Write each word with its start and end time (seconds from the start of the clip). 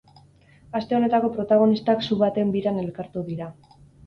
Aste 0.79 0.97
honetako 0.99 1.29
protagonistak 1.35 2.01
su 2.07 2.19
baten 2.23 2.55
biran 2.57 2.81
elkartu 2.87 3.25
dira. 3.31 3.53